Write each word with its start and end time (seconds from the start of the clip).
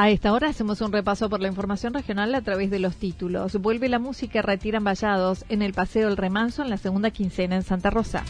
A 0.00 0.08
esta 0.08 0.32
hora 0.32 0.48
hacemos 0.48 0.80
un 0.80 0.92
repaso 0.92 1.28
por 1.28 1.42
la 1.42 1.48
información 1.48 1.92
regional 1.92 2.34
a 2.34 2.40
través 2.40 2.70
de 2.70 2.78
los 2.78 2.96
títulos. 2.96 3.60
Vuelve 3.60 3.90
la 3.90 3.98
música 3.98 4.40
Retiran 4.40 4.82
Vallados 4.82 5.44
en 5.50 5.60
el 5.60 5.74
Paseo 5.74 6.08
El 6.08 6.16
Remanso 6.16 6.62
en 6.62 6.70
la 6.70 6.78
segunda 6.78 7.10
quincena 7.10 7.56
en 7.56 7.62
Santa 7.62 7.90
Rosa. 7.90 8.24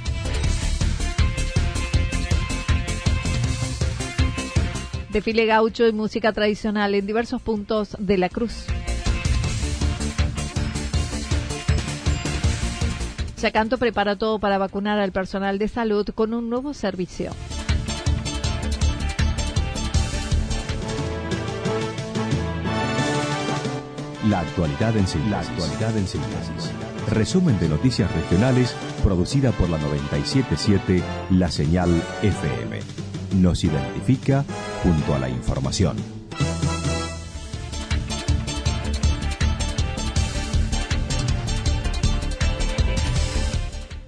Desfile 5.10 5.46
gaucho 5.46 5.86
y 5.86 5.92
música 5.92 6.32
tradicional 6.32 6.92
en 6.96 7.06
diversos 7.06 7.40
puntos 7.40 7.96
de 8.00 8.18
la 8.18 8.30
cruz. 8.30 8.66
Yacanto 13.40 13.78
prepara 13.78 14.16
todo 14.16 14.40
para 14.40 14.58
vacunar 14.58 14.98
al 14.98 15.12
personal 15.12 15.60
de 15.60 15.68
salud 15.68 16.04
con 16.16 16.34
un 16.34 16.50
nuevo 16.50 16.74
servicio. 16.74 17.30
La 24.28 24.40
actualidad 24.40 24.94
en 24.96 25.06
síntesis. 25.06 26.70
Resumen 27.08 27.58
de 27.58 27.70
noticias 27.70 28.12
regionales 28.12 28.74
producida 29.02 29.50
por 29.52 29.70
la 29.70 29.78
977 29.78 31.02
La 31.30 31.50
Señal 31.50 31.90
FM. 32.22 32.80
Nos 33.36 33.64
identifica 33.64 34.44
junto 34.82 35.14
a 35.14 35.20
la 35.20 35.30
información. 35.30 35.96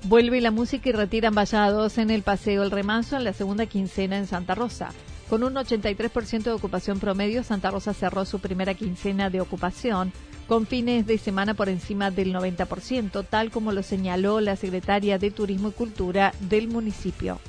Vuelve 0.05 0.43
la 0.43 0.51
música 0.51 0.91
y 0.91 0.93
retiran 0.93 1.35
vallados 1.35 1.97
en 1.97 2.11
el 2.11 2.23
Paseo 2.23 2.63
El 2.65 2.71
Remanso 2.71 3.17
en 3.17 3.25
la 3.25 3.33
segunda 3.33 3.65
quincena 3.65 4.19
en 4.19 4.27
Santa 4.27 4.55
Rosa. 4.55 4.91
Con 5.33 5.45
un 5.45 5.55
83% 5.55 6.43
de 6.43 6.53
ocupación 6.53 7.01
promedio, 7.01 7.43
Santa 7.43 7.71
Rosa 7.71 7.95
cerró 7.95 8.27
su 8.27 8.39
primera 8.39 8.75
quincena 8.75 9.31
de 9.31 9.41
ocupación, 9.41 10.13
con 10.47 10.67
fines 10.67 11.07
de 11.07 11.17
semana 11.17 11.55
por 11.55 11.71
encima 11.71 12.11
del 12.11 12.35
90%, 12.35 13.25
tal 13.31 13.51
como 13.51 13.73
lo 13.73 13.83
señaló 13.83 14.43
la 14.43 14.57
secretaria 14.57 15.17
de 15.17 15.31
Turismo 15.31 15.71
y 15.71 15.73
Cultura 15.73 16.35
del 16.41 16.69
municipio. 16.69 17.41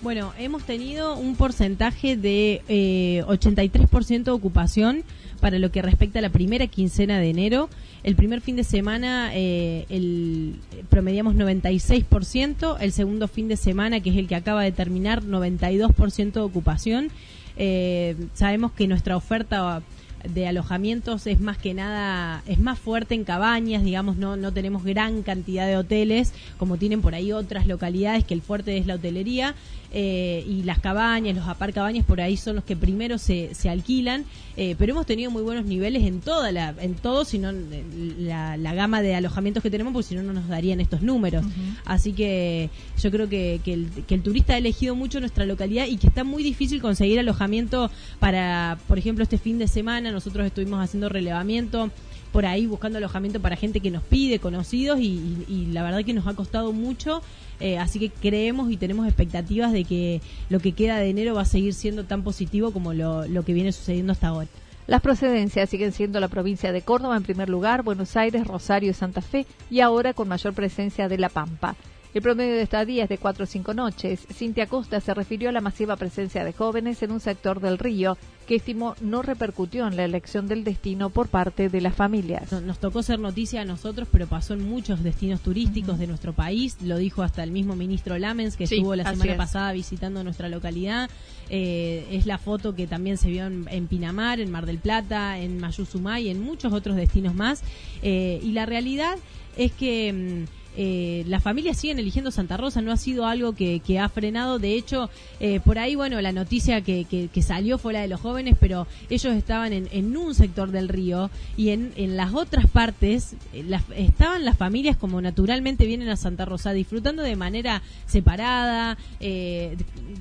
Bueno, 0.00 0.32
hemos 0.38 0.62
tenido 0.62 1.16
un 1.16 1.34
porcentaje 1.34 2.16
de 2.16 2.62
eh, 2.68 3.24
83% 3.26 4.22
de 4.22 4.30
ocupación 4.30 5.02
para 5.40 5.58
lo 5.58 5.72
que 5.72 5.82
respecta 5.82 6.20
a 6.20 6.22
la 6.22 6.30
primera 6.30 6.68
quincena 6.68 7.18
de 7.18 7.30
enero. 7.30 7.68
El 8.04 8.14
primer 8.14 8.40
fin 8.40 8.54
de 8.54 8.62
semana 8.62 9.30
eh, 9.34 9.86
el, 9.88 10.54
promediamos 10.88 11.34
96%, 11.34 12.76
el 12.78 12.92
segundo 12.92 13.26
fin 13.26 13.48
de 13.48 13.56
semana, 13.56 13.98
que 13.98 14.10
es 14.10 14.16
el 14.16 14.28
que 14.28 14.36
acaba 14.36 14.62
de 14.62 14.70
terminar, 14.70 15.24
92% 15.24 16.32
de 16.32 16.40
ocupación. 16.40 17.08
Eh, 17.56 18.14
sabemos 18.34 18.70
que 18.70 18.86
nuestra 18.86 19.16
oferta 19.16 19.82
de 20.24 20.46
alojamientos 20.46 21.26
es 21.26 21.40
más 21.40 21.58
que 21.58 21.74
nada, 21.74 22.42
es 22.46 22.58
más 22.58 22.78
fuerte 22.78 23.14
en 23.14 23.24
cabañas, 23.24 23.84
digamos, 23.84 24.16
no, 24.16 24.36
no 24.36 24.52
tenemos 24.52 24.84
gran 24.84 25.22
cantidad 25.22 25.66
de 25.66 25.76
hoteles 25.76 26.32
como 26.58 26.76
tienen 26.76 27.00
por 27.00 27.14
ahí 27.14 27.32
otras 27.32 27.66
localidades 27.66 28.24
que 28.24 28.34
el 28.34 28.42
fuerte 28.42 28.76
es 28.78 28.86
la 28.86 28.94
hotelería 28.94 29.54
eh, 29.90 30.44
y 30.46 30.64
las 30.64 30.80
cabañas, 30.80 31.34
los 31.34 31.48
aparcabañas 31.48 32.04
por 32.04 32.20
ahí 32.20 32.36
son 32.36 32.56
los 32.56 32.64
que 32.64 32.76
primero 32.76 33.16
se, 33.16 33.54
se 33.54 33.70
alquilan, 33.70 34.26
eh, 34.56 34.74
pero 34.78 34.92
hemos 34.92 35.06
tenido 35.06 35.30
muy 35.30 35.42
buenos 35.42 35.64
niveles 35.64 36.02
en 36.04 36.20
toda 36.20 36.52
la, 36.52 36.74
en 36.78 36.94
todo, 36.94 37.24
sino 37.24 37.50
la, 37.52 38.58
la 38.58 38.74
gama 38.74 39.00
de 39.00 39.14
alojamientos 39.14 39.62
que 39.62 39.70
tenemos, 39.70 39.94
porque 39.94 40.08
si 40.08 40.14
no 40.14 40.22
no 40.22 40.34
nos 40.34 40.46
darían 40.48 40.80
estos 40.80 41.00
números. 41.00 41.44
Así 41.86 42.12
que 42.12 42.68
yo 43.00 43.10
creo 43.10 43.30
que, 43.30 43.60
que, 43.64 43.72
el, 43.72 43.88
que 44.06 44.14
el 44.14 44.22
turista 44.22 44.54
ha 44.54 44.58
elegido 44.58 44.94
mucho 44.94 45.20
nuestra 45.20 45.46
localidad 45.46 45.86
y 45.86 45.96
que 45.96 46.08
está 46.08 46.22
muy 46.22 46.42
difícil 46.42 46.82
conseguir 46.82 47.18
alojamiento 47.18 47.90
para, 48.18 48.78
por 48.88 48.98
ejemplo, 48.98 49.22
este 49.22 49.38
fin 49.38 49.58
de 49.58 49.68
semana 49.68 50.07
nosotros 50.12 50.46
estuvimos 50.46 50.82
haciendo 50.82 51.08
relevamiento 51.08 51.90
por 52.32 52.46
ahí 52.46 52.66
buscando 52.66 52.98
alojamiento 52.98 53.40
para 53.40 53.56
gente 53.56 53.80
que 53.80 53.90
nos 53.90 54.02
pide, 54.02 54.38
conocidos, 54.38 55.00
y, 55.00 55.68
la 55.72 55.82
verdad 55.82 56.04
que 56.04 56.12
nos 56.12 56.26
ha 56.26 56.34
costado 56.34 56.72
mucho. 56.72 57.22
Eh, 57.60 57.78
así 57.78 57.98
que 57.98 58.10
creemos 58.10 58.70
y 58.70 58.76
tenemos 58.76 59.06
expectativas 59.06 59.72
de 59.72 59.84
que 59.84 60.20
lo 60.48 60.60
que 60.60 60.72
queda 60.72 60.98
de 60.98 61.10
enero 61.10 61.34
va 61.34 61.42
a 61.42 61.46
seguir 61.46 61.74
siendo 61.74 62.04
tan 62.04 62.22
positivo 62.22 62.70
como 62.70 62.94
lo, 62.94 63.26
lo 63.26 63.44
que 63.44 63.52
viene 63.52 63.72
sucediendo 63.72 64.12
hasta 64.12 64.28
ahora. 64.28 64.48
Las 64.86 65.02
procedencias 65.02 65.68
siguen 65.68 65.92
siendo 65.92 66.20
la 66.20 66.28
provincia 66.28 66.72
de 66.72 66.82
Córdoba 66.82 67.16
en 67.16 67.22
primer 67.22 67.50
lugar, 67.50 67.82
Buenos 67.82 68.16
Aires, 68.16 68.46
Rosario 68.46 68.90
y 68.90 68.94
Santa 68.94 69.20
Fe, 69.20 69.44
y 69.70 69.80
ahora 69.80 70.14
con 70.14 70.28
mayor 70.28 70.54
presencia 70.54 71.08
de 71.08 71.18
La 71.18 71.28
Pampa. 71.28 71.76
El 72.18 72.22
promedio 72.22 72.54
de 72.54 72.62
estadía 72.62 73.04
es 73.04 73.08
de 73.08 73.16
cuatro 73.18 73.44
o 73.44 73.46
cinco 73.46 73.74
noches. 73.74 74.26
Cintia 74.32 74.66
Costa 74.66 75.00
se 75.00 75.14
refirió 75.14 75.50
a 75.50 75.52
la 75.52 75.60
masiva 75.60 75.94
presencia 75.94 76.42
de 76.42 76.52
jóvenes 76.52 77.00
en 77.04 77.12
un 77.12 77.20
sector 77.20 77.60
del 77.60 77.78
río 77.78 78.18
que 78.48 78.56
estimó 78.56 78.96
no 79.00 79.22
repercutió 79.22 79.86
en 79.86 79.94
la 79.94 80.04
elección 80.04 80.48
del 80.48 80.64
destino 80.64 81.10
por 81.10 81.28
parte 81.28 81.68
de 81.68 81.80
las 81.80 81.94
familias. 81.94 82.50
Nos 82.50 82.80
tocó 82.80 83.04
ser 83.04 83.20
noticia 83.20 83.60
a 83.60 83.64
nosotros, 83.64 84.08
pero 84.10 84.26
pasó 84.26 84.54
en 84.54 84.68
muchos 84.68 85.04
destinos 85.04 85.42
turísticos 85.42 85.90
uh 85.90 85.96
-huh. 85.96 86.00
de 86.00 86.06
nuestro 86.08 86.32
país. 86.32 86.76
Lo 86.82 86.96
dijo 86.96 87.22
hasta 87.22 87.44
el 87.44 87.52
mismo 87.52 87.76
ministro 87.76 88.18
Lamens, 88.18 88.56
que 88.56 88.66
sí, 88.66 88.74
estuvo 88.74 88.96
la 88.96 89.08
semana 89.08 89.32
es. 89.32 89.38
pasada 89.38 89.70
visitando 89.70 90.24
nuestra 90.24 90.48
localidad. 90.48 91.08
Eh, 91.50 92.04
es 92.10 92.26
la 92.26 92.38
foto 92.38 92.74
que 92.74 92.88
también 92.88 93.16
se 93.16 93.30
vio 93.30 93.46
en, 93.46 93.68
en, 93.70 93.86
Pinamar, 93.86 94.40
en 94.40 94.50
Mar 94.50 94.66
del 94.66 94.78
Plata, 94.78 95.38
en 95.38 95.60
Mayuzumay, 95.60 96.30
en 96.30 96.42
muchos 96.42 96.72
otros 96.72 96.96
destinos 96.96 97.36
más. 97.36 97.62
Eh, 98.02 98.40
y 98.42 98.50
la 98.50 98.66
realidad 98.66 99.18
es 99.56 99.70
que... 99.70 100.46
Eh, 100.80 101.24
las 101.26 101.42
familias 101.42 101.76
siguen 101.76 101.98
eligiendo 101.98 102.30
Santa 102.30 102.56
Rosa, 102.56 102.80
no 102.80 102.92
ha 102.92 102.96
sido 102.96 103.26
algo 103.26 103.52
que, 103.52 103.80
que 103.80 103.98
ha 103.98 104.08
frenado. 104.08 104.60
De 104.60 104.74
hecho, 104.74 105.10
eh, 105.40 105.58
por 105.58 105.76
ahí, 105.76 105.96
bueno, 105.96 106.20
la 106.20 106.30
noticia 106.30 106.82
que, 106.82 107.04
que, 107.04 107.26
que, 107.26 107.42
salió 107.42 107.78
fue 107.78 107.92
la 107.92 108.00
de 108.00 108.06
los 108.06 108.20
jóvenes, 108.20 108.54
pero 108.60 108.86
ellos 109.10 109.34
estaban 109.34 109.72
en, 109.72 109.88
en 109.90 110.16
un 110.16 110.36
sector 110.36 110.70
del 110.70 110.88
río 110.88 111.30
y 111.56 111.70
en, 111.70 111.92
en 111.96 112.16
las 112.16 112.32
otras 112.32 112.70
partes 112.70 113.34
eh, 113.52 113.64
las, 113.66 113.82
estaban 113.96 114.44
las 114.44 114.56
familias 114.56 114.96
como 114.96 115.20
naturalmente 115.20 115.84
vienen 115.84 116.10
a 116.10 116.16
Santa 116.16 116.44
Rosa, 116.44 116.72
disfrutando 116.72 117.24
de 117.24 117.34
manera 117.34 117.82
separada, 118.06 118.96
eh, 119.18 119.76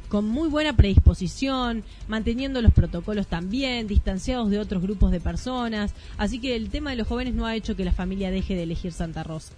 con 0.10 0.28
muy 0.28 0.50
buena 0.50 0.76
predisposición, 0.76 1.84
manteniendo 2.08 2.64
los 2.64 2.74
protocolos 2.74 3.28
también, 3.28 3.86
distanciados 3.86 4.50
de 4.50 4.58
otros 4.58 4.82
grupos 4.82 5.12
de 5.12 5.20
personas. 5.20 5.94
Así 6.18 6.40
que 6.40 6.56
el 6.56 6.72
tema 6.72 6.90
de 6.90 6.96
los 6.96 7.08
jóvenes 7.08 7.36
no 7.36 7.46
ha 7.46 7.56
hecho 7.56 7.76
que 7.76 7.86
la 7.86 7.92
familia 7.92 8.32
deje 8.32 8.56
de 8.56 8.64
elegir 8.64 8.92
Santa 8.92 9.22
Rosa. 9.24 9.54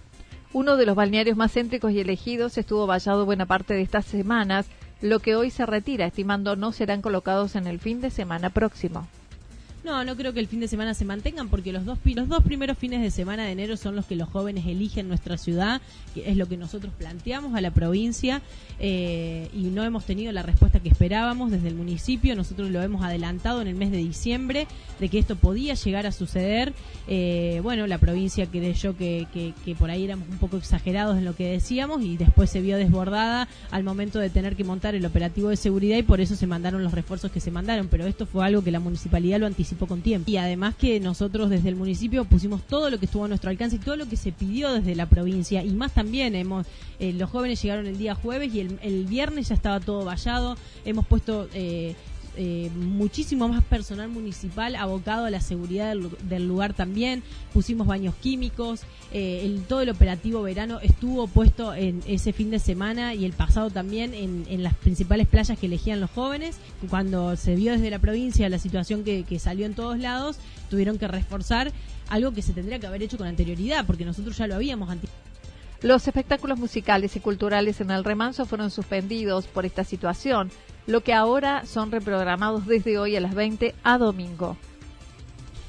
Uno 0.52 0.76
de 0.76 0.84
los 0.84 0.96
balnearios 0.96 1.36
más 1.36 1.52
céntricos 1.52 1.92
y 1.92 2.00
elegidos 2.00 2.58
estuvo 2.58 2.86
vallado 2.86 3.24
buena 3.24 3.46
parte 3.46 3.74
de 3.74 3.82
estas 3.82 4.04
semanas, 4.04 4.66
lo 5.00 5.20
que 5.20 5.36
hoy 5.36 5.50
se 5.50 5.64
retira, 5.64 6.06
estimando 6.06 6.56
no 6.56 6.72
serán 6.72 7.02
colocados 7.02 7.54
en 7.54 7.68
el 7.68 7.78
fin 7.78 8.00
de 8.00 8.10
semana 8.10 8.50
próximo. 8.50 9.06
No, 9.82 10.04
no 10.04 10.14
creo 10.14 10.34
que 10.34 10.40
el 10.40 10.46
fin 10.46 10.60
de 10.60 10.68
semana 10.68 10.92
se 10.92 11.06
mantengan 11.06 11.48
porque 11.48 11.72
los 11.72 11.86
dos, 11.86 11.98
los 12.04 12.28
dos 12.28 12.44
primeros 12.44 12.76
fines 12.76 13.00
de 13.00 13.10
semana 13.10 13.46
de 13.46 13.52
enero 13.52 13.78
son 13.78 13.96
los 13.96 14.04
que 14.04 14.14
los 14.14 14.28
jóvenes 14.28 14.66
eligen 14.66 15.08
nuestra 15.08 15.38
ciudad, 15.38 15.80
que 16.12 16.30
es 16.30 16.36
lo 16.36 16.46
que 16.46 16.58
nosotros 16.58 16.92
planteamos 16.98 17.54
a 17.54 17.62
la 17.62 17.70
provincia 17.70 18.42
eh, 18.78 19.48
y 19.54 19.64
no 19.64 19.82
hemos 19.82 20.04
tenido 20.04 20.32
la 20.32 20.42
respuesta 20.42 20.80
que 20.80 20.90
esperábamos 20.90 21.50
desde 21.50 21.68
el 21.68 21.76
municipio. 21.76 22.36
Nosotros 22.36 22.70
lo 22.70 22.82
hemos 22.82 23.02
adelantado 23.02 23.62
en 23.62 23.68
el 23.68 23.74
mes 23.74 23.90
de 23.90 23.96
diciembre 23.96 24.66
de 24.98 25.08
que 25.08 25.18
esto 25.18 25.36
podía 25.36 25.72
llegar 25.72 26.06
a 26.06 26.12
suceder. 26.12 26.74
Eh, 27.08 27.60
bueno, 27.62 27.86
la 27.86 27.96
provincia 27.96 28.44
creyó 28.44 28.94
que, 28.98 29.28
que, 29.32 29.54
que 29.64 29.74
por 29.74 29.88
ahí 29.88 30.04
éramos 30.04 30.28
un 30.28 30.36
poco 30.36 30.58
exagerados 30.58 31.16
en 31.16 31.24
lo 31.24 31.34
que 31.34 31.48
decíamos 31.48 32.02
y 32.02 32.18
después 32.18 32.50
se 32.50 32.60
vio 32.60 32.76
desbordada 32.76 33.48
al 33.70 33.82
momento 33.82 34.18
de 34.18 34.28
tener 34.28 34.56
que 34.56 34.64
montar 34.64 34.94
el 34.94 35.06
operativo 35.06 35.48
de 35.48 35.56
seguridad 35.56 35.96
y 35.96 36.02
por 36.02 36.20
eso 36.20 36.36
se 36.36 36.46
mandaron 36.46 36.84
los 36.84 36.92
refuerzos 36.92 37.32
que 37.32 37.40
se 37.40 37.50
mandaron. 37.50 37.88
Pero 37.88 38.06
esto 38.06 38.26
fue 38.26 38.44
algo 38.44 38.62
que 38.62 38.70
la 38.70 38.80
municipalidad 38.80 39.40
lo 39.40 39.46
anticipó 39.46 39.69
tiempo. 40.02 40.30
Y 40.30 40.36
además 40.36 40.74
que 40.74 41.00
nosotros 41.00 41.50
desde 41.50 41.68
el 41.68 41.76
municipio 41.76 42.24
pusimos 42.24 42.62
todo 42.62 42.90
lo 42.90 42.98
que 42.98 43.06
estuvo 43.06 43.24
a 43.24 43.28
nuestro 43.28 43.50
alcance 43.50 43.76
y 43.76 43.78
todo 43.78 43.96
lo 43.96 44.08
que 44.08 44.16
se 44.16 44.32
pidió 44.32 44.72
desde 44.72 44.94
la 44.94 45.06
provincia 45.06 45.62
y 45.64 45.70
más 45.70 45.92
también 45.92 46.34
hemos 46.34 46.66
eh, 46.98 47.12
los 47.12 47.30
jóvenes 47.30 47.62
llegaron 47.62 47.86
el 47.86 47.96
día 47.96 48.14
jueves 48.14 48.54
y 48.54 48.60
el, 48.60 49.06
viernes 49.06 49.48
ya 49.48 49.54
estaba 49.54 49.80
todo 49.80 50.04
vallado. 50.04 50.56
Hemos 50.84 51.06
puesto 51.06 51.48
eh, 51.54 51.96
eh, 52.36 52.70
muchísimo 52.76 53.48
más 53.48 53.64
personal 53.64 54.08
municipal 54.08 54.76
abocado 54.76 55.24
a 55.24 55.30
la 55.30 55.40
seguridad 55.40 55.94
del, 56.22 56.48
lugar 56.48 56.74
también. 56.74 57.22
Pusimos 57.52 57.86
baños 57.86 58.14
químicos, 58.14 58.82
eh, 59.12 59.42
el, 59.44 59.62
todo 59.64 59.80
el 59.80 59.90
operativo 59.90 60.42
verano 60.42 60.78
estuvo 60.80 61.26
puesto 61.26 61.74
en 61.74 62.02
ese 62.06 62.32
fin 62.32 62.50
de 62.50 62.58
semana 62.58 63.14
y 63.14 63.24
el 63.24 63.32
pasado 63.32 63.70
también 63.70 64.14
en, 64.14 64.62
las 64.62 64.74
principales 64.74 65.26
playas 65.26 65.58
que 65.58 65.66
elegían 65.66 66.00
los 66.00 66.10
jóvenes. 66.10 66.56
Cuando 66.88 67.36
se 67.36 67.56
vio 67.56 67.72
desde 67.72 67.90
la 67.90 67.98
provincia 67.98 68.48
la 68.48 68.58
situación 68.58 69.04
que, 69.04 69.24
que 69.24 69.38
salió 69.38 69.66
en 69.66 69.74
todos 69.74 69.98
lados, 69.98 70.36
tuvieron 70.70 70.98
que 70.98 71.08
reforzar 71.08 71.72
algo 72.08 72.32
que 72.32 72.42
se 72.42 72.52
tendría 72.52 72.78
que 72.78 72.86
haber 72.86 73.02
hecho 73.02 73.18
con 73.18 73.26
anterioridad, 73.26 73.86
porque 73.86 74.04
nosotros 74.04 74.36
ya 74.36 74.46
lo 74.46 74.54
habíamos 74.54 74.88
anticipado. 74.90 75.30
Los 75.82 76.06
espectáculos 76.06 76.58
musicales 76.58 77.16
y 77.16 77.20
culturales 77.20 77.80
en 77.80 77.90
el 77.90 78.04
remanso 78.04 78.44
fueron 78.44 78.70
suspendidos 78.70 79.46
por 79.46 79.64
esta 79.64 79.82
situación 79.82 80.50
lo 80.86 81.02
que 81.02 81.12
ahora 81.12 81.64
son 81.66 81.90
reprogramados 81.90 82.66
desde 82.66 82.98
hoy 82.98 83.16
a 83.16 83.20
las 83.20 83.34
20 83.34 83.74
a 83.82 83.98
domingo. 83.98 84.56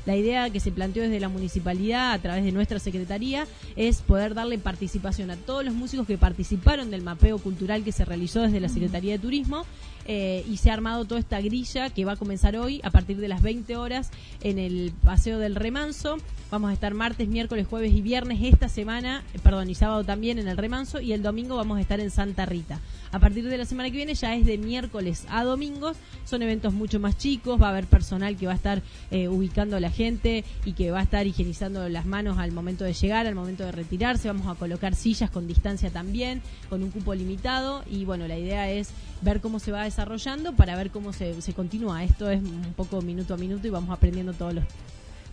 La 0.05 0.15
idea 0.15 0.49
que 0.49 0.59
se 0.59 0.71
planteó 0.71 1.03
desde 1.03 1.19
la 1.19 1.29
municipalidad 1.29 2.11
a 2.13 2.19
través 2.19 2.43
de 2.43 2.51
nuestra 2.51 2.79
secretaría 2.79 3.47
es 3.75 4.01
poder 4.01 4.33
darle 4.33 4.57
participación 4.57 5.29
a 5.29 5.37
todos 5.37 5.63
los 5.63 5.73
músicos 5.73 6.07
que 6.07 6.17
participaron 6.17 6.89
del 6.89 7.03
mapeo 7.03 7.37
cultural 7.37 7.83
que 7.83 7.91
se 7.91 8.05
realizó 8.05 8.41
desde 8.41 8.59
la 8.59 8.69
Secretaría 8.69 9.13
de 9.13 9.19
Turismo 9.19 9.65
eh, 10.05 10.43
y 10.49 10.57
se 10.57 10.71
ha 10.71 10.73
armado 10.73 11.05
toda 11.05 11.19
esta 11.19 11.39
grilla 11.41 11.89
que 11.89 12.05
va 12.05 12.13
a 12.13 12.15
comenzar 12.15 12.55
hoy 12.55 12.81
a 12.83 12.89
partir 12.89 13.17
de 13.17 13.27
las 13.27 13.41
20 13.41 13.77
horas 13.77 14.09
en 14.41 14.57
el 14.57 14.91
Paseo 15.03 15.39
del 15.39 15.55
Remanso. 15.55 16.17
Vamos 16.49 16.71
a 16.71 16.73
estar 16.73 16.93
martes, 16.93 17.27
miércoles, 17.27 17.67
jueves 17.67 17.93
y 17.93 18.01
viernes 18.01 18.39
esta 18.41 18.67
semana, 18.67 19.23
eh, 19.33 19.39
perdón, 19.41 19.69
y 19.69 19.75
sábado 19.75 20.03
también 20.03 20.39
en 20.39 20.47
el 20.47 20.57
Remanso 20.57 20.99
y 20.99 21.13
el 21.13 21.21
domingo 21.21 21.55
vamos 21.55 21.77
a 21.77 21.81
estar 21.81 21.99
en 21.99 22.09
Santa 22.09 22.45
Rita. 22.45 22.79
A 23.11 23.19
partir 23.19 23.47
de 23.47 23.57
la 23.57 23.65
semana 23.65 23.89
que 23.89 23.97
viene 23.97 24.15
ya 24.15 24.35
es 24.35 24.45
de 24.45 24.57
miércoles 24.57 25.25
a 25.29 25.43
domingos, 25.43 25.97
son 26.25 26.41
eventos 26.41 26.73
mucho 26.73 26.99
más 26.99 27.17
chicos, 27.17 27.61
va 27.61 27.67
a 27.67 27.69
haber 27.71 27.85
personal 27.85 28.37
que 28.37 28.47
va 28.47 28.53
a 28.53 28.55
estar 28.55 28.81
eh, 29.11 29.27
ubicando 29.27 29.79
la 29.79 29.90
gente 29.91 30.43
y 30.65 30.73
que 30.73 30.91
va 30.91 30.99
a 30.99 31.03
estar 31.03 31.25
higienizando 31.27 31.87
las 31.89 32.05
manos 32.05 32.37
al 32.37 32.51
momento 32.51 32.83
de 32.83 32.93
llegar, 32.93 33.27
al 33.27 33.35
momento 33.35 33.65
de 33.65 33.71
retirarse, 33.71 34.27
vamos 34.27 34.47
a 34.47 34.55
colocar 34.55 34.95
sillas 34.95 35.29
con 35.29 35.47
distancia 35.47 35.89
también, 35.89 36.41
con 36.69 36.83
un 36.83 36.91
cupo 36.91 37.13
limitado 37.13 37.83
y 37.89 38.05
bueno, 38.05 38.27
la 38.27 38.37
idea 38.37 38.69
es 38.69 38.89
ver 39.21 39.41
cómo 39.41 39.59
se 39.59 39.71
va 39.71 39.83
desarrollando 39.83 40.53
para 40.53 40.75
ver 40.75 40.91
cómo 40.91 41.13
se, 41.13 41.35
continúa. 41.55 42.03
Esto 42.03 42.29
es 42.29 42.41
un 42.41 42.73
poco 42.75 43.01
minuto 43.01 43.33
a 43.33 43.37
minuto 43.37 43.67
y 43.67 43.69
vamos 43.69 43.89
aprendiendo 43.91 44.33
todos 44.33 44.53
los... 44.53 44.63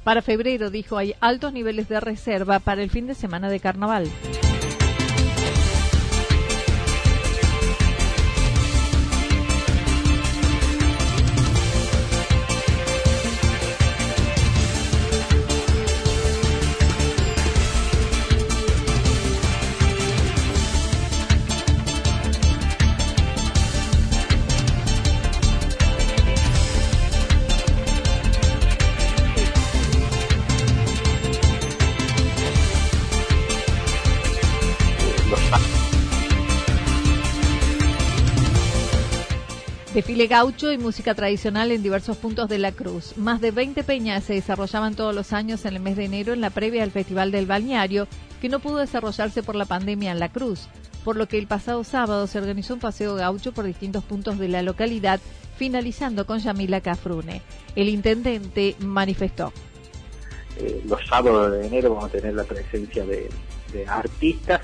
Para 0.05 0.23
febrero, 0.23 0.71
dijo, 0.71 0.97
hay 0.97 1.15
altos 1.21 1.53
niveles 1.53 1.89
de 1.89 2.01
reserva 2.01 2.61
para 2.61 2.83
el 2.83 2.91
fin 2.91 3.07
de 3.07 3.15
semana 3.15 3.51
de 3.51 3.61
carnaval. 3.61 4.09
Gaucho 40.27 40.73
y 40.73 40.79
música 40.79 41.15
tradicional 41.15 41.71
en 41.71 41.83
diversos 41.83 42.17
puntos 42.17 42.49
de 42.49 42.59
la 42.59 42.73
Cruz. 42.73 43.17
Más 43.17 43.41
de 43.41 43.53
20 43.53 43.85
peñas 43.85 44.25
se 44.25 44.33
desarrollaban 44.33 44.97
todos 44.97 45.15
los 45.15 45.33
años 45.33 45.65
en 45.65 45.77
el 45.77 45.81
mes 45.81 45.97
de 45.97 46.07
enero 46.07 46.33
en 46.33 46.41
la 46.41 46.51
previa 46.51 46.81
del 46.81 46.91
Festival 46.91 47.31
del 47.31 47.47
Balneario, 47.47 48.09
que 48.41 48.49
no 48.49 48.59
pudo 48.59 48.79
desarrollarse 48.79 49.43
por 49.43 49.55
la 49.55 49.65
pandemia 49.65 50.11
en 50.11 50.19
la 50.19 50.31
Cruz, 50.31 50.69
por 51.05 51.17
lo 51.17 51.29
que 51.29 51.39
el 51.39 51.47
pasado 51.47 51.85
sábado 51.85 52.27
se 52.27 52.39
organizó 52.39 52.75
un 52.75 52.81
paseo 52.81 53.15
gaucho 53.15 53.53
por 53.53 53.65
distintos 53.65 54.03
puntos 54.03 54.39
de 54.39 54.49
la 54.49 54.63
localidad, 54.63 55.21
finalizando 55.57 56.27
con 56.27 56.41
Yamila 56.41 56.81
Cafrune. 56.81 57.43
El 57.77 57.89
intendente 57.89 58.75
manifestó. 58.81 59.53
Eh, 60.57 60.83
los 60.89 61.07
sábados 61.07 61.53
de 61.53 61.67
enero 61.67 61.95
vamos 61.95 62.07
a 62.07 62.13
tener 62.13 62.35
la 62.35 62.45
presencia 62.45 63.05
de 63.05 63.29
artistas 63.87 64.63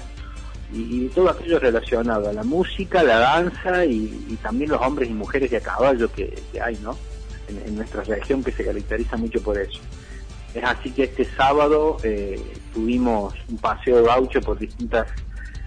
y, 0.74 1.08
todo 1.14 1.30
aquello 1.30 1.58
relacionado 1.58 2.28
a 2.28 2.32
la 2.32 2.42
música, 2.42 3.02
la 3.02 3.18
danza 3.18 3.84
y, 3.84 4.38
también 4.42 4.70
los 4.70 4.80
hombres 4.80 5.08
y 5.08 5.12
mujeres 5.12 5.50
de 5.50 5.58
a 5.58 5.60
caballo 5.60 6.10
que, 6.12 6.34
hay, 6.62 6.76
¿no? 6.82 6.96
En, 7.48 7.76
nuestra 7.76 8.02
región 8.02 8.42
que 8.42 8.52
se 8.52 8.64
caracteriza 8.64 9.16
mucho 9.16 9.40
por 9.40 9.58
eso. 9.58 9.80
Es 10.54 10.64
así 10.64 10.90
que 10.90 11.04
este 11.04 11.24
sábado 11.24 11.96
eh, 12.02 12.40
tuvimos 12.72 13.34
un 13.48 13.58
paseo 13.58 13.96
de 13.96 14.02
gaucho 14.04 14.40
por 14.40 14.58
distintas, 14.58 15.08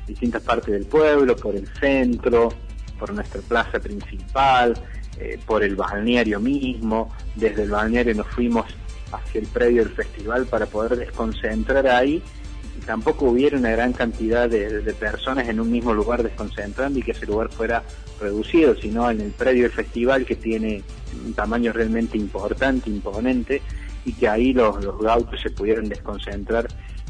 distintas 0.05 0.41
partes 0.41 0.73
del 0.73 0.85
pueblo, 0.85 1.35
por 1.35 1.55
el 1.55 1.67
centro, 1.79 2.49
por 2.97 3.13
nuestra 3.13 3.41
plaza 3.41 3.79
principal, 3.79 4.73
eh, 5.19 5.39
por 5.45 5.63
el 5.63 5.75
balneario 5.75 6.39
mismo. 6.39 7.13
Desde 7.35 7.63
el 7.63 7.71
balneario 7.71 8.15
nos 8.15 8.27
fuimos 8.27 8.65
hacia 9.11 9.41
el 9.41 9.47
predio 9.47 9.83
del 9.83 9.93
festival 9.93 10.45
para 10.45 10.65
poder 10.65 10.97
desconcentrar 10.97 11.87
ahí 11.87 12.21
tampoco 12.85 13.25
hubiera 13.25 13.57
una 13.57 13.71
gran 13.71 13.93
cantidad 13.93 14.49
de, 14.49 14.81
personas 14.99 15.47
en 15.47 15.59
un 15.59 15.71
mismo 15.71 15.93
lugar 15.93 16.23
desconcentrando 16.23 16.99
y 16.99 17.03
que 17.03 17.11
ese 17.11 17.25
lugar 17.25 17.49
fuera 17.49 17.83
reducido, 18.19 18.75
sino 18.75 19.09
en 19.09 19.21
el 19.21 19.31
predio 19.31 19.63
del 19.63 19.71
festival 19.71 20.25
que 20.25 20.35
tiene 20.35 20.83
un 21.25 21.33
tamaño 21.33 21.71
realmente 21.73 22.17
importante, 22.17 22.89
imponente, 22.89 23.61
y 24.05 24.13
que 24.13 24.27
ahí 24.27 24.53
los, 24.53 24.83
los 24.83 24.99
gauchos 25.01 25.41
se 25.41 25.49
pudieran 25.49 25.89
desconcentrar 25.89 26.67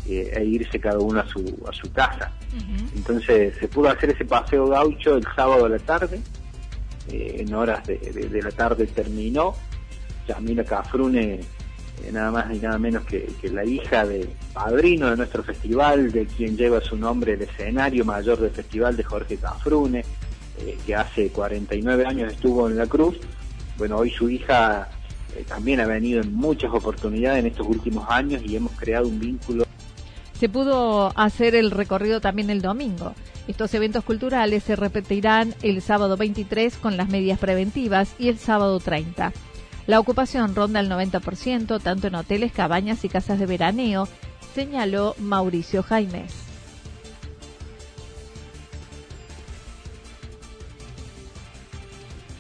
eh, 0.08 0.32
e 0.36 0.44
irse 0.46 0.80
cada 0.80 1.00
uno 1.00 1.20
a 1.20 1.28
su, 1.28 1.40
a 1.70 1.74
su 1.74 1.92
casa. 1.92 2.32
Entonces 2.96 3.56
se 3.60 3.68
pudo 3.68 3.90
hacer 3.90 4.12
ese 4.12 4.26
paseo 4.26 4.68
gaucho 4.68 5.18
el 5.18 5.24
sábado 5.36 5.66
a 5.66 5.70
la 5.70 5.80
tarde, 5.80 6.22
eh, 7.12 7.36
en 7.40 7.54
horas 7.54 7.86
de, 7.86 7.98
de, 7.98 8.42
la 8.42 8.52
tarde 8.52 8.88
terminó, 8.88 9.54
Yamila 10.28 10.64
Cafrune 10.64 11.42
nada 12.12 12.32
más 12.32 12.56
y 12.56 12.60
nada 12.60 12.78
menos 12.78 13.06
que, 13.06 13.28
la 13.52 13.66
hija 13.66 14.06
del 14.06 14.30
padrino 14.54 15.10
de 15.10 15.18
nuestro 15.18 15.44
festival, 15.44 16.12
de 16.12 16.26
quien 16.26 16.58
lleva 16.58 16.82
su 16.82 16.98
nombre 16.98 17.34
el 17.34 17.42
escenario 17.42 18.06
mayor 18.06 18.40
del 18.40 18.52
festival 18.52 18.96
de 18.96 19.04
Jorge 19.04 19.38
Cafrune, 19.38 20.04
eh, 20.60 20.78
que 20.86 20.96
hace 20.96 21.30
49 21.30 22.06
años 22.06 22.34
estuvo 22.34 22.68
en 22.68 22.78
la 22.78 22.88
Cruz. 22.88 23.18
Bueno, 23.78 23.98
hoy 23.98 24.10
su 24.10 24.30
hija 24.30 24.90
eh, 25.36 25.44
también 25.48 25.80
ha 25.80 25.86
venido 25.86 26.22
en 26.22 26.34
muchas 26.34 26.72
oportunidades 26.74 27.40
en 27.40 27.48
estos 27.48 27.68
últimos 27.68 28.10
años 28.10 28.42
y 28.44 28.56
hemos 28.56 28.72
creado 28.74 29.08
un 29.08 29.20
vínculo. 29.20 29.66
Se 30.40 30.50
pudo 30.50 31.12
hacer 31.16 31.56
el 31.56 31.72
recorrido 31.72 32.22
también 32.22 32.50
el 32.50 32.62
domingo. 32.62 33.14
Estos 33.48 33.74
eventos 33.74 34.04
culturales 34.04 34.64
se 34.64 34.76
repetirán 34.76 35.56
el 35.64 35.82
sábado 35.82 36.18
23 36.18 36.78
con 36.78 36.98
las 36.98 37.10
medias 37.10 37.40
preventivas 37.40 38.14
y 38.20 38.28
el 38.28 38.38
sábado 38.38 38.80
30. 38.80 39.32
La 39.88 40.02
ocupación 40.02 40.54
ronda 40.54 40.82
el 40.82 40.90
90%, 40.90 41.82
tanto 41.82 42.08
en 42.08 42.16
hoteles, 42.16 42.52
cabañas 42.52 43.06
y 43.06 43.10
casas 43.10 43.40
de 43.40 43.46
veraneo, 43.46 44.06
señaló 44.54 45.16
Mauricio 45.18 45.82
Jaimes. 45.82 46.34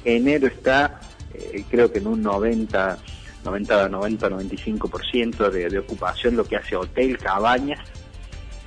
Enero 0.03 0.47
está, 0.47 0.99
eh, 1.33 1.63
creo 1.69 1.89
que 1.89 1.99
en 1.99 2.07
un 2.07 2.21
90, 2.21 2.97
90, 3.45 3.89
90, 3.89 4.29
95% 4.29 5.49
de, 5.49 5.69
de 5.69 5.79
ocupación, 5.79 6.35
lo 6.35 6.43
que 6.43 6.57
hace 6.57 6.75
hotel, 6.75 7.17
cabañas 7.17 7.79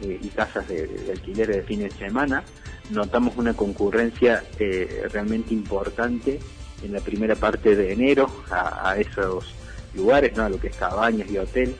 eh, 0.01 0.19
y 0.23 0.29
casas 0.29 0.67
de, 0.69 0.87
de, 0.87 1.13
alquiler 1.13 1.49
de 1.49 1.63
fin 1.65 1.81
de 1.81 1.91
semana. 1.91 2.43
Notamos 2.89 3.37
una 3.37 3.53
concurrencia 3.53 4.43
eh, 4.59 5.07
realmente 5.13 5.53
importante 5.53 6.41
en 6.83 6.93
la 6.93 7.01
primera 7.01 7.35
parte 7.35 7.77
de 7.77 7.93
enero 7.93 8.31
a, 8.51 8.97
esos 8.99 9.55
lugares, 9.95 10.37
¿no? 10.37 10.49
lo 10.49 10.61
que 10.61 10.69
es 10.69 10.77
cabañas 10.77 11.31
y 11.31 11.39
hotel. 11.39 11.75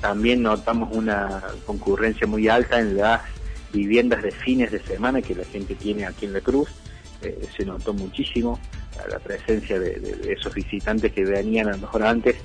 También 0.00 0.42
notamos 0.42 0.94
una 0.94 1.42
concurrencia 1.66 2.26
muy 2.26 2.48
alta 2.48 2.78
en 2.78 2.96
las 2.96 3.22
viviendas 3.72 4.22
de 4.22 4.30
fines 4.30 4.70
de 4.70 4.80
semana 4.80 5.22
que 5.22 5.34
la 5.34 5.44
gente 5.44 5.74
tiene 5.74 6.06
aquí 6.06 6.26
en 6.26 6.32
La 6.32 6.40
Cruz. 6.40 6.68
Eh, 7.22 7.48
se 7.56 7.64
notó 7.64 7.92
muchísimo 7.92 8.60
la 9.10 9.18
presencia 9.18 9.78
de, 9.78 10.34
esos 10.36 10.54
visitantes 10.54 11.12
que 11.12 11.24
venían 11.24 11.68
a 11.68 11.72
lo 11.72 11.78
mejor 11.78 12.02
antes 12.02 12.36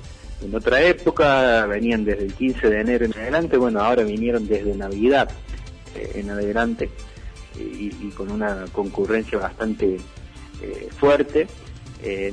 en 0.42 0.54
otra 0.54 0.80
época, 0.82 1.64
venían 1.66 2.04
desde 2.04 2.24
el 2.24 2.34
15 2.34 2.68
de 2.68 2.80
enero 2.80 3.04
en 3.06 3.14
adelante, 3.14 3.56
bueno, 3.56 3.80
ahora 3.80 4.02
vinieron 4.02 4.46
desde 4.46 4.74
Navidad 4.74 5.30
eh, 5.94 6.12
en 6.16 6.30
adelante 6.30 6.90
y, 7.56 8.10
con 8.10 8.30
una 8.30 8.64
concurrencia 8.72 9.38
bastante 9.38 9.96
eh, 10.60 10.88
fuerte. 10.96 11.46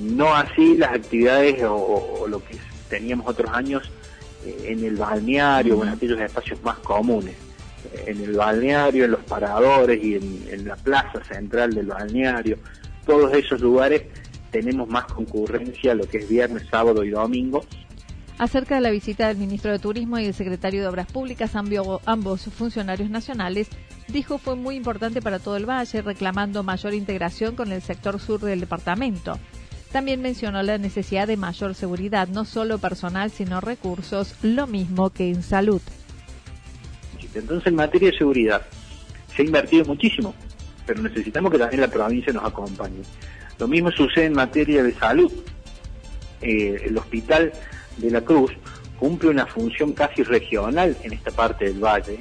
No 0.02 0.36
así 0.36 0.76
las 0.78 0.94
actividades 0.94 1.64
o, 1.64 2.26
lo 2.28 2.44
que 2.44 2.58
teníamos 2.90 3.28
otros 3.28 3.50
años 3.54 3.90
en 4.46 4.84
el 4.84 4.98
balneario 4.98 5.78
o 5.78 5.84
en 5.84 5.90
aquellos 5.90 6.20
espacios 6.20 6.62
más 6.64 6.78
comunes 6.80 7.36
en 8.06 8.24
el 8.24 8.34
balneario, 8.34 9.06
en 9.06 9.12
los 9.12 9.24
paradores 9.24 10.04
y 10.04 10.16
en, 10.16 10.68
la 10.68 10.76
plaza 10.76 11.24
central 11.24 11.74
del 11.74 11.88
balneario, 11.88 12.58
todos 13.06 13.34
esos 13.34 13.62
lugares 13.62 14.04
tenemos 14.52 14.88
más 14.88 15.06
concurrencia 15.06 15.96
lo 15.96 16.08
que 16.08 16.20
es 16.20 16.30
viernes, 16.30 16.68
sábado 16.70 17.04
y 17.04 17.10
domingo. 17.10 17.66
Acerca 18.38 18.76
de 18.76 18.82
la 18.82 18.90
visita 18.90 19.28
del 19.28 19.38
ministro 19.38 19.72
de 19.72 19.80
Turismo 19.80 20.18
y 20.20 20.26
el 20.26 20.34
secretario 20.34 20.82
de 20.82 20.88
Obras 20.88 21.12
Públicas, 21.12 21.52
ambos 21.56 22.42
funcionarios 22.46 23.10
nacionales, 23.10 23.68
dijo 24.08 24.38
fue 24.38 24.56
muy 24.56 24.76
importante 24.76 25.22
para 25.22 25.40
todo 25.40 25.58
el 25.58 25.70
valle, 25.70 26.02
reclamando 26.02 26.64
mayor 26.64 26.94
integración 26.94 27.56
con 27.56 27.72
el 27.72 27.82
sector 27.82 28.20
sur 28.20 28.42
del 28.42 28.60
departamento. 28.60 29.38
También 29.92 30.22
mencionó 30.22 30.64
la 30.64 30.78
necesidad 30.78 31.28
de 31.28 31.36
mayor 31.36 31.76
seguridad, 31.76 32.30
no 32.30 32.46
solo 32.46 32.78
personal, 32.78 33.30
sino 33.30 33.60
recursos, 33.60 34.36
lo 34.42 34.66
mismo 34.66 35.10
que 35.10 35.30
en 35.30 35.44
salud. 35.44 35.82
Entonces, 37.34 37.68
en 37.68 37.76
materia 37.76 38.12
de 38.12 38.18
seguridad, 38.18 38.62
se 39.36 39.42
ha 39.42 39.46
invertido 39.46 39.86
muchísimo, 39.86 40.34
pero 40.86 41.02
necesitamos 41.02 41.52
que 41.52 41.58
también 41.58 41.82
la 41.82 41.88
provincia 41.90 42.32
nos 42.32 42.46
acompañe. 42.46 43.02
Lo 43.60 43.68
mismo 43.68 43.92
sucede 43.92 44.26
en 44.26 44.34
materia 44.34 44.82
de 44.82 44.94
salud. 44.94 45.32
Eh, 46.42 46.82
el 46.86 46.98
hospital 46.98 47.52
de 47.98 48.12
la 48.12 48.22
Cruz 48.22 48.52
cumple 48.98 49.30
una 49.30 49.46
función 49.46 49.94
casi 49.94 50.24
regional 50.24 50.96
en 51.04 51.14
esta 51.14 51.32
parte 51.32 51.66
del 51.66 51.84
valle. 51.84 52.20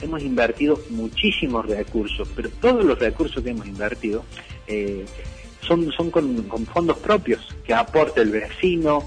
Hemos 0.00 0.22
invertido 0.22 0.80
muchísimos 0.90 1.66
recursos, 1.66 2.28
pero 2.34 2.50
todos 2.60 2.84
los 2.84 2.98
recursos 2.98 3.42
que 3.42 3.50
hemos 3.50 3.66
invertido 3.66 4.24
eh, 4.66 5.04
son, 5.66 5.90
son 5.92 6.10
con, 6.10 6.46
fondos 6.66 6.98
propios 6.98 7.40
que 7.64 7.74
aporta 7.74 8.22
el 8.22 8.30
vecino, 8.30 9.06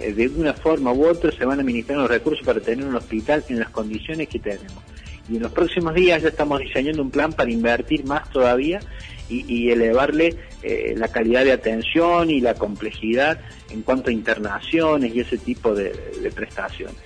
eh, 0.00 0.12
de 0.12 0.28
una 0.28 0.54
forma 0.54 0.92
u 0.92 1.06
otra 1.06 1.30
se 1.32 1.44
van 1.44 1.58
a 1.58 1.62
administrar 1.62 1.98
los 1.98 2.10
recursos 2.10 2.44
para 2.44 2.60
tener 2.60 2.84
un 2.84 2.94
hospital 2.94 3.44
en 3.48 3.60
las 3.60 3.70
condiciones 3.70 4.28
que 4.28 4.38
tenemos. 4.38 4.82
Y 5.28 5.36
en 5.36 5.42
los 5.42 5.52
próximos 5.52 5.94
días 5.94 6.22
ya 6.22 6.28
estamos 6.28 6.60
diseñando 6.60 7.02
un 7.02 7.10
plan 7.10 7.32
para 7.32 7.50
invertir 7.50 8.04
más 8.04 8.30
todavía 8.30 8.80
y, 9.28 9.70
elevarle 9.70 10.36
eh, 10.62 10.94
la 10.96 11.08
calidad 11.08 11.44
de 11.44 11.52
atención 11.52 12.30
y 12.30 12.40
la 12.40 12.54
complejidad 12.54 13.38
en 13.68 13.82
cuanto 13.82 14.08
a 14.08 14.12
internaciones 14.12 15.14
y 15.14 15.20
ese 15.20 15.36
tipo 15.36 15.74
de, 15.74 15.92
prestaciones. 16.34 16.96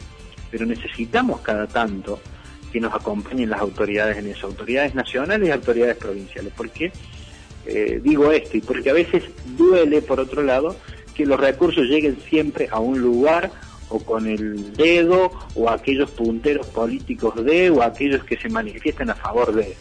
Pero 0.50 0.66
necesitamos 0.66 1.40
cada 1.40 1.66
tanto 1.66 2.20
que 2.72 2.80
nos 2.80 2.94
acompañen 2.94 3.50
las 3.50 3.60
autoridades 3.60 4.18
en 4.18 4.28
eso, 4.28 4.46
autoridades 4.46 4.94
nacionales 4.94 5.48
y 5.48 5.52
autoridades 5.52 5.96
provinciales. 5.96 6.52
¿Por 6.52 6.70
qué 6.70 6.92
eh, 7.66 8.00
digo 8.02 8.30
esto? 8.30 8.56
Y 8.56 8.60
porque 8.60 8.90
a 8.90 8.94
veces 8.94 9.24
duele, 9.56 10.02
por 10.02 10.20
otro 10.20 10.42
lado, 10.42 10.76
que 11.14 11.26
los 11.26 11.38
recursos 11.38 11.86
lleguen 11.86 12.18
siempre 12.28 12.68
a 12.70 12.80
un 12.80 13.00
lugar 13.00 13.50
o 13.88 13.98
con 13.98 14.26
el 14.26 14.72
dedo 14.72 15.30
o 15.54 15.68
a 15.68 15.74
aquellos 15.74 16.10
punteros 16.10 16.66
políticos 16.68 17.44
de 17.44 17.70
o 17.70 17.82
a 17.82 17.86
aquellos 17.86 18.24
que 18.24 18.36
se 18.36 18.48
manifiestan 18.48 19.10
a 19.10 19.14
favor 19.14 19.54
de. 19.54 19.76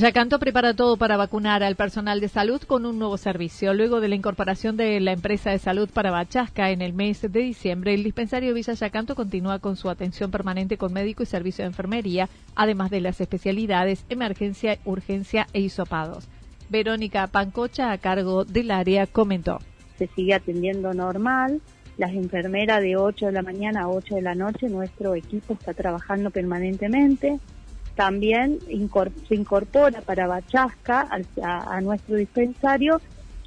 Yacanto 0.00 0.38
prepara 0.38 0.72
todo 0.72 0.96
para 0.96 1.18
vacunar 1.18 1.62
al 1.62 1.76
personal 1.76 2.20
de 2.20 2.28
salud 2.28 2.62
con 2.62 2.86
un 2.86 2.98
nuevo 2.98 3.18
servicio. 3.18 3.74
Luego 3.74 4.00
de 4.00 4.08
la 4.08 4.14
incorporación 4.14 4.78
de 4.78 4.98
la 4.98 5.12
empresa 5.12 5.50
de 5.50 5.58
salud 5.58 5.90
para 5.92 6.10
Bachasca 6.10 6.70
en 6.70 6.80
el 6.80 6.94
mes 6.94 7.20
de 7.20 7.40
diciembre, 7.40 7.92
el 7.92 8.02
dispensario 8.02 8.54
Villa 8.54 8.72
Yacanto 8.72 9.14
continúa 9.14 9.58
con 9.58 9.76
su 9.76 9.90
atención 9.90 10.30
permanente 10.30 10.78
con 10.78 10.94
médico 10.94 11.22
y 11.22 11.26
servicio 11.26 11.64
de 11.64 11.68
enfermería, 11.68 12.30
además 12.56 12.90
de 12.90 13.02
las 13.02 13.20
especialidades 13.20 14.06
emergencia, 14.08 14.78
urgencia 14.86 15.46
e 15.52 15.60
hisopados. 15.60 16.26
Verónica 16.70 17.26
Pancocha, 17.26 17.92
a 17.92 17.98
cargo 17.98 18.46
del 18.46 18.70
área, 18.70 19.06
comentó. 19.06 19.58
Se 19.98 20.06
sigue 20.06 20.32
atendiendo 20.32 20.94
normal. 20.94 21.60
Las 21.98 22.12
enfermeras 22.12 22.80
de 22.80 22.96
8 22.96 23.26
de 23.26 23.32
la 23.32 23.42
mañana 23.42 23.82
a 23.82 23.88
8 23.90 24.14
de 24.14 24.22
la 24.22 24.34
noche, 24.34 24.70
nuestro 24.70 25.14
equipo 25.14 25.52
está 25.52 25.74
trabajando 25.74 26.30
permanentemente 26.30 27.38
también 27.94 28.58
se 29.28 29.34
incorpora 29.34 30.00
para 30.00 30.26
Bachasca 30.26 31.08
a, 31.42 31.80
nuestro 31.80 32.16
dispensario 32.16 33.00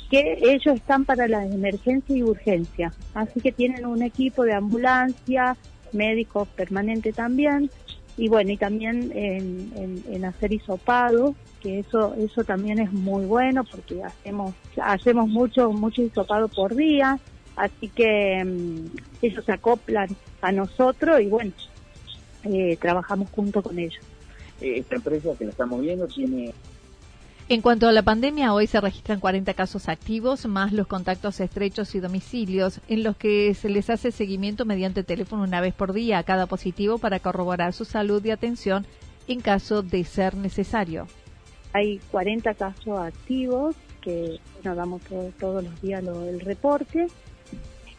que 0.10 0.38
ellos 0.42 0.76
están 0.76 1.06
para 1.06 1.28
la 1.28 1.46
emergencia 1.46 2.16
y 2.16 2.24
urgencia. 2.24 2.94
Así 3.14 3.42
que 3.42 3.52
tienen 3.52 3.86
un 3.86 4.04
equipo 4.04 4.44
de 4.44 4.54
ambulancia, 4.54 5.58
médicos 5.92 6.48
permanente 6.50 7.14
también, 7.14 7.70
y 8.16 8.28
bueno, 8.28 8.52
y 8.52 8.58
también 8.58 9.12
en, 9.16 10.26
hacer 10.26 10.54
hisopado, 10.54 11.36
que 11.62 11.80
eso 11.80 12.14
eso 12.16 12.44
también 12.44 12.80
es 12.80 12.92
muy 12.92 13.26
bueno 13.26 13.64
porque 13.64 14.04
hacemos 14.04 14.54
hacemos 14.82 15.28
mucho 15.28 15.72
mucho 15.72 16.02
hisopado 16.02 16.48
por 16.48 16.76
día, 16.76 17.18
así 17.56 17.90
que 17.90 18.44
mm, 18.44 19.26
ellos 19.26 19.44
se 19.46 19.52
acoplan 19.52 20.10
a 20.42 20.52
nosotros 20.52 21.22
y 21.22 21.28
bueno, 21.28 21.52
eh, 22.44 22.78
trabajamos 22.80 23.30
junto 23.32 23.64
con 23.64 23.80
ellos. 23.80 24.04
Esta 24.63 24.96
empresa 24.96 25.29
que 25.38 25.46
la 25.46 25.51
estamos 25.51 25.82
viendo 25.82 26.08
tiene... 26.08 26.53
En 27.50 27.62
cuanto 27.62 27.89
a 27.89 27.91
la 27.91 28.03
pandemia, 28.03 28.53
hoy 28.53 28.67
se 28.67 28.79
registran 28.79 29.20
40 29.20 29.53
casos 29.53 29.89
activos, 29.89 30.46
más 30.46 30.72
los 30.72 30.88
contactos 30.88 31.41
estrechos 31.41 31.93
y 31.93 32.00
domicilios, 32.00 32.79
en 32.88 33.03
los 33.03 33.17
que 33.17 33.53
se 33.53 33.67
les 33.67 33.89
hace 33.89 34.12
seguimiento 34.12 34.63
mediante 34.63 35.03
teléfono 35.03 35.43
una 35.43 35.60
vez 35.60 35.74
por 35.74 35.91
día 35.91 36.20
a 36.20 36.24
cada 36.24 36.46
positivo 36.46 37.00
para 37.00 37.20
corroborar 37.20 37.74
su 37.74 37.84
salud 37.84 38.24
y 38.24 38.32
atención 38.32 38.88
en 39.27 39.41
caso 39.41 39.84
de 39.84 40.05
ser 40.05 40.36
necesario. 40.36 41.08
Hay 41.74 42.00
40 42.12 42.53
casos 42.53 43.00
activos 43.00 43.75
que 44.00 44.39
nos 44.63 44.77
damos 44.77 45.01
todos 45.38 45.63
los 45.63 45.82
días 45.82 46.01
el 46.03 46.39
reporte 46.39 47.08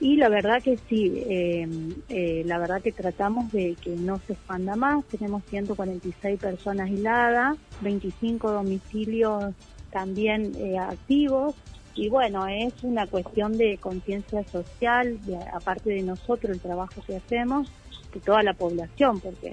y 0.01 0.17
la 0.17 0.29
verdad 0.29 0.63
que 0.63 0.77
sí, 0.89 1.13
eh, 1.29 1.69
eh, 2.09 2.43
la 2.47 2.59
verdad 2.59 2.83
que 2.83 2.93
tratamos 2.93 3.53
de 3.53 3.77
que 3.81 3.91
no 3.91 4.21
se 4.27 4.33
expanda 4.33 4.77
más. 4.77 5.05
Tenemos 5.07 5.43
146 5.49 6.41
personas 6.41 6.91
aisladas, 6.91 7.57
25 7.81 8.51
domicilios 8.51 9.55
también 9.91 10.53
eh, 10.57 10.79
activos. 10.79 11.55
Y 11.95 12.09
bueno, 12.09 12.47
es 12.49 12.75
una 12.83 13.07
cuestión 13.07 13.57
de 13.57 13.79
conciencia 13.79 14.43
social, 14.49 15.19
aparte 15.53 15.91
de 15.91 16.03
nosotros, 16.03 16.53
el 16.53 16.61
trabajo 16.61 17.01
que 17.07 17.17
hacemos, 17.17 17.71
de 18.13 18.19
toda 18.19 18.43
la 18.43 18.53
población, 18.53 19.21
porque 19.21 19.53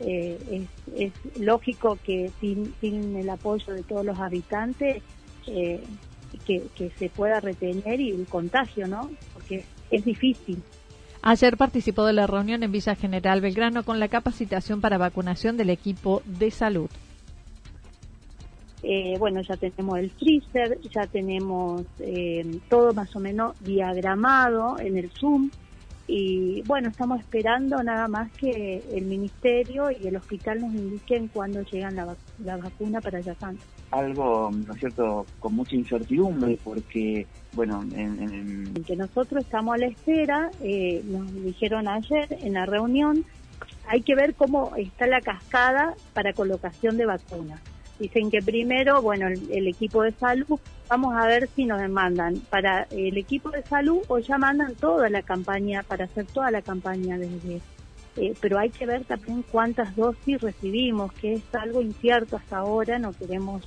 es, 0.00 0.62
es, 0.96 1.12
lógico 1.38 1.98
que 2.02 2.30
sin, 2.40 2.74
sin 2.80 3.16
el 3.16 3.28
apoyo 3.28 3.74
de 3.74 3.82
todos 3.82 4.06
los 4.06 4.18
habitantes, 4.18 5.02
que, 6.48 6.62
que 6.74 6.90
se 6.98 7.10
pueda 7.10 7.38
retener 7.38 8.00
y 8.00 8.10
el 8.10 8.26
contagio, 8.26 8.88
¿no? 8.88 9.10
es 9.90 10.04
difícil. 10.04 10.62
Ayer 11.22 11.56
participó 11.56 12.04
de 12.04 12.12
la 12.12 12.26
reunión 12.26 12.62
en 12.62 12.72
Villa 12.72 12.94
General 12.94 13.40
Belgrano 13.40 13.82
con 13.84 14.00
la 14.00 14.08
capacitación 14.08 14.80
para 14.80 14.98
vacunación 14.98 15.56
del 15.56 15.70
equipo 15.70 16.22
de 16.24 16.50
salud. 16.50 16.88
Eh, 18.82 19.16
bueno, 19.18 19.40
ya 19.42 19.56
tenemos 19.56 19.98
el 19.98 20.10
freezer, 20.10 20.78
ya 20.94 21.06
tenemos 21.06 21.82
eh, 21.98 22.60
todo 22.68 22.94
más 22.94 23.14
o 23.16 23.20
menos 23.20 23.58
diagramado 23.62 24.78
en 24.78 24.96
el 24.96 25.10
Zoom 25.10 25.50
y 26.06 26.62
bueno, 26.62 26.88
estamos 26.88 27.20
esperando 27.20 27.82
nada 27.82 28.06
más 28.08 28.30
que 28.32 28.82
el 28.92 29.04
ministerio 29.04 29.90
y 29.90 30.06
el 30.06 30.16
hospital 30.16 30.60
nos 30.60 30.72
indiquen 30.74 31.28
cuándo 31.28 31.62
llegan 31.62 31.96
la, 31.96 32.16
la 32.42 32.56
vacuna 32.56 33.00
para 33.00 33.20
Yacanto. 33.20 33.62
Algo, 33.90 34.50
¿no 34.50 34.74
es 34.74 34.80
cierto?, 34.80 35.24
con 35.40 35.54
mucha 35.54 35.74
incertidumbre 35.74 36.58
porque, 36.62 37.26
bueno, 37.52 37.82
en, 37.94 38.74
Que 38.86 38.96
nosotros 38.96 39.44
estamos 39.44 39.74
a 39.74 39.78
la 39.78 39.86
espera, 39.86 40.50
eh, 40.62 41.02
nos 41.06 41.32
dijeron 41.42 41.88
ayer 41.88 42.36
en 42.42 42.52
la 42.54 42.66
reunión, 42.66 43.24
hay 43.86 44.02
que 44.02 44.14
ver 44.14 44.34
cómo 44.34 44.76
está 44.76 45.06
la 45.06 45.22
cascada 45.22 45.94
para 46.12 46.34
colocación 46.34 46.98
de 46.98 47.06
vacunas. 47.06 47.60
Dicen 47.98 48.30
que 48.30 48.40
primero, 48.40 49.02
bueno, 49.02 49.26
el, 49.26 49.66
equipo 49.66 50.02
de 50.02 50.12
salud, 50.12 50.60
vamos 50.88 51.16
a 51.16 51.26
ver 51.26 51.48
si 51.56 51.64
nos 51.64 51.80
demandan 51.80 52.36
para 52.50 52.82
el 52.90 53.16
equipo 53.16 53.50
de 53.50 53.62
salud 53.62 54.00
o 54.06 54.18
ya 54.18 54.38
mandan 54.38 54.74
toda 54.76 55.10
la 55.10 55.22
campaña, 55.22 55.82
para 55.82 56.04
hacer 56.04 56.26
toda 56.26 56.50
la 56.50 56.62
campaña 56.62 57.18
desde... 57.18 57.60
Eh, 58.16 58.34
pero 58.40 58.58
hay 58.58 58.70
que 58.70 58.84
ver 58.84 59.04
también 59.04 59.44
cuántas 59.50 59.96
dosis 59.96 60.40
recibimos, 60.40 61.12
que 61.14 61.34
es 61.34 61.42
algo 61.54 61.80
incierto 61.80 62.36
hasta 62.36 62.58
ahora, 62.58 62.98
no 62.98 63.12
queremos... 63.12 63.66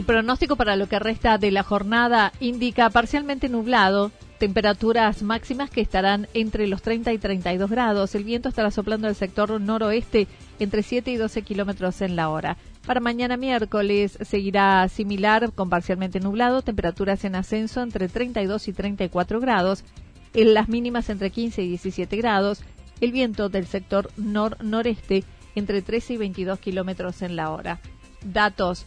El 0.00 0.06
pronóstico 0.06 0.56
para 0.56 0.76
lo 0.76 0.88
que 0.88 0.98
resta 0.98 1.36
de 1.36 1.50
la 1.50 1.62
jornada 1.62 2.32
indica 2.40 2.88
parcialmente 2.88 3.50
nublado, 3.50 4.10
temperaturas 4.38 5.22
máximas 5.22 5.68
que 5.68 5.82
estarán 5.82 6.26
entre 6.32 6.66
los 6.68 6.80
30 6.80 7.12
y 7.12 7.18
32 7.18 7.68
grados. 7.68 8.14
El 8.14 8.24
viento 8.24 8.48
estará 8.48 8.70
soplando 8.70 9.08
al 9.08 9.14
sector 9.14 9.60
noroeste 9.60 10.26
entre 10.58 10.82
7 10.82 11.10
y 11.10 11.16
12 11.16 11.42
kilómetros 11.42 12.00
en 12.00 12.16
la 12.16 12.30
hora. 12.30 12.56
Para 12.86 13.00
mañana 13.00 13.36
miércoles 13.36 14.16
seguirá 14.22 14.88
similar 14.88 15.52
con 15.52 15.68
parcialmente 15.68 16.18
nublado, 16.18 16.62
temperaturas 16.62 17.22
en 17.26 17.34
ascenso 17.34 17.82
entre 17.82 18.08
32 18.08 18.68
y 18.68 18.72
34 18.72 19.38
grados, 19.38 19.84
en 20.32 20.54
las 20.54 20.70
mínimas 20.70 21.10
entre 21.10 21.28
15 21.28 21.62
y 21.62 21.68
17 21.68 22.16
grados, 22.16 22.62
el 23.02 23.12
viento 23.12 23.50
del 23.50 23.66
sector 23.66 24.10
nor-noreste 24.16 25.24
entre 25.56 25.82
13 25.82 26.14
y 26.14 26.16
22 26.16 26.58
kilómetros 26.58 27.20
en 27.20 27.36
la 27.36 27.50
hora. 27.50 27.80
Datos 28.24 28.86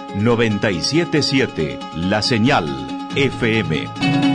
977 0.15 1.79
La 1.95 2.21
Señal 2.21 2.67
FM. 3.15 4.30